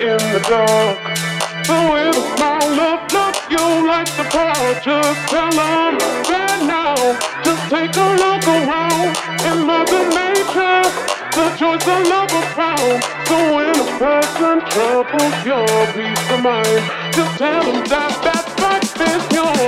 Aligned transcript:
in 0.00 0.18
the 0.32 0.40
dark. 0.48 0.98
So 1.66 1.74
if 1.96 2.16
my 2.38 2.58
love 2.78 3.08
you 3.50 3.86
like 3.86 4.06
the 4.16 4.24
power, 4.30 4.74
just 4.80 5.20
tell 5.28 5.50
them 5.50 5.98
right 6.30 6.62
now. 6.62 6.94
Just 7.42 7.62
take 7.68 7.96
a 7.96 8.08
look 8.22 8.44
around 8.46 9.10
in 9.42 9.66
Mother 9.66 10.04
Nature. 10.14 10.86
The 11.34 11.46
choice 11.58 11.86
of 11.86 12.00
love 12.06 12.30
is 12.30 12.48
found. 12.54 13.02
So 13.26 13.36
when 13.56 13.74
a 13.74 13.88
person 13.98 14.60
troubles 14.70 15.36
your 15.44 15.66
peace 15.94 16.30
of 16.30 16.42
mind, 16.42 16.82
just 17.12 17.38
tell 17.38 17.64
them 17.64 17.82
that 17.90 18.14
that 18.22 18.44
fact 18.54 19.00
is 19.02 19.22
yours. 19.34 19.67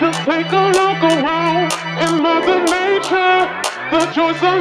Just 0.00 0.20
take 0.20 0.52
a 0.52 0.64
look 0.78 1.02
around 1.02 1.72
in 1.98 2.22
Mother 2.22 2.60
Nature. 2.62 3.50
The 3.90 4.06
joys 4.14 4.40
are 4.42 4.60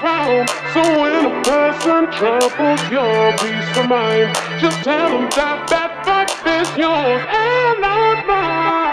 found. 0.00 0.48
So 0.72 0.80
when 1.00 1.26
a 1.26 1.42
person 1.42 2.10
troubles 2.12 2.80
your 2.90 3.32
peace 3.36 3.76
of 3.76 3.88
mind, 3.88 4.34
just 4.60 4.82
tell 4.84 5.10
them 5.10 5.28
that 5.36 5.66
that 5.68 6.04
fact 6.06 6.32
is 6.46 6.68
yours 6.78 7.22
and 7.28 7.80
not 7.82 8.26
mine. 8.26 8.87